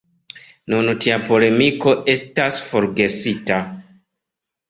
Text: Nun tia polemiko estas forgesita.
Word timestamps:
Nun 0.73 0.87
tia 1.03 1.17
polemiko 1.25 1.93
estas 2.13 2.59
forgesita. 2.71 3.59